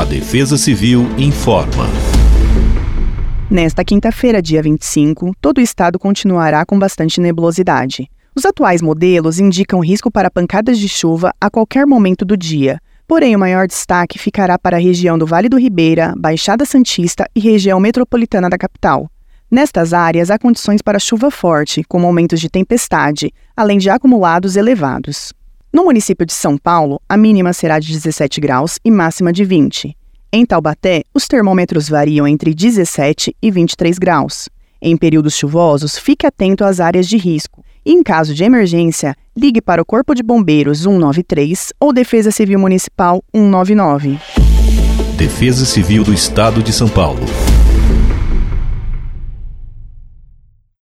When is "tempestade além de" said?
22.48-23.90